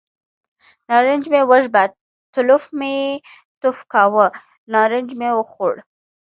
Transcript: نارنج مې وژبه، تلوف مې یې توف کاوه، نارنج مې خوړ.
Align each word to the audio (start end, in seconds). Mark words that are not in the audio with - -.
نارنج 0.89 1.23
مې 1.31 1.41
وژبه، 1.49 1.83
تلوف 2.33 2.63
مې 2.79 2.91
یې 3.01 3.21
توف 3.61 3.77
کاوه، 3.91 4.25
نارنج 4.73 5.09
مې 5.19 5.29
خوړ. 5.51 5.73